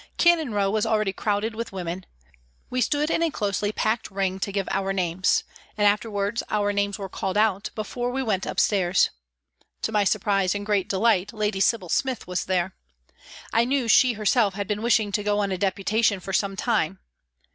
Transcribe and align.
Cannon 0.17 0.51
Row 0.51 0.71
was 0.71 0.83
already 0.83 1.13
crowded 1.13 1.53
with 1.53 1.71
women. 1.71 2.07
We 2.71 2.81
stood 2.81 3.11
in 3.11 3.21
a 3.21 3.29
closely 3.29 3.71
packed 3.71 4.09
ring 4.09 4.39
to 4.39 4.51
give 4.51 4.67
our 4.71 4.93
names, 4.93 5.43
and 5.77 5.85
afterwards 5.85 6.41
our 6.49 6.73
names 6.73 6.97
were 6.97 7.07
called 7.07 7.37
out 7.37 7.69
before 7.75 8.09
we 8.09 8.23
went 8.23 8.47
upstairs. 8.47 9.11
To 9.83 9.91
my 9.91 10.03
surprise 10.03 10.55
and 10.55 10.65
great 10.65 10.89
delight 10.89 11.33
Lady 11.33 11.59
Sybil 11.59 11.89
Smith 11.89 12.25
was 12.25 12.45
there. 12.45 12.73
I 13.53 13.63
knew 13.63 13.87
she 13.87 14.13
herself 14.13 14.55
had 14.55 14.67
been 14.67 14.81
wishing 14.81 15.11
to 15.11 15.21
go 15.21 15.37
on 15.37 15.51
a 15.51 15.57
deputation 15.59 16.19
for 16.19 16.33
some 16.33 16.55
time. 16.55 16.97